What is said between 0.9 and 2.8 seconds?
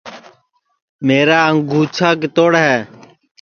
میرا انگوچھا کِتوڑ ہے